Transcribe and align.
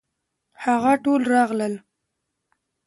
هغه 0.63 0.93
ټول 1.05 1.21
راغلل. 1.33 1.73